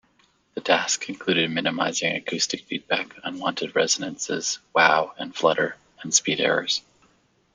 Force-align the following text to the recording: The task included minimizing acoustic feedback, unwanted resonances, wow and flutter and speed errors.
The 0.55 0.61
task 0.61 1.07
included 1.09 1.51
minimizing 1.51 2.15
acoustic 2.15 2.61
feedback, 2.65 3.13
unwanted 3.23 3.75
resonances, 3.75 4.57
wow 4.73 5.13
and 5.19 5.35
flutter 5.35 5.75
and 6.01 6.11
speed 6.11 6.39
errors. 6.39 6.81